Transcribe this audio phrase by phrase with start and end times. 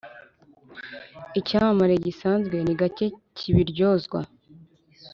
[1.39, 3.05] icyamamare gisanzwe ni gake
[3.37, 4.19] kibiryozwa